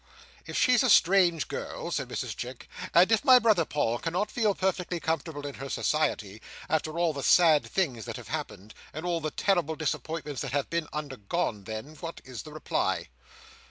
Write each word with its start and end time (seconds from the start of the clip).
"If 0.47 0.57
she's 0.57 0.81
a 0.81 0.89
strange 0.89 1.47
girl," 1.47 1.91
said 1.91 2.09
Mrs 2.09 2.35
Chick, 2.35 2.67
"and 2.91 3.11
if 3.11 3.23
my 3.23 3.37
brother 3.37 3.65
Paul 3.65 3.99
cannot 3.99 4.31
feel 4.31 4.55
perfectly 4.55 4.99
comfortable 4.99 5.45
in 5.45 5.53
her 5.61 5.69
society, 5.69 6.41
after 6.67 6.97
all 6.97 7.13
the 7.13 7.21
sad 7.21 7.63
things 7.67 8.05
that 8.05 8.17
have 8.17 8.29
happened, 8.29 8.73
and 8.93 9.05
all 9.05 9.21
the 9.21 9.29
terrible 9.29 9.75
disappointments 9.75 10.41
that 10.41 10.53
have 10.53 10.71
been 10.71 10.87
undergone, 10.91 11.65
then, 11.65 11.95
what 11.97 12.19
is 12.23 12.41
the 12.41 12.51
reply? 12.51 13.09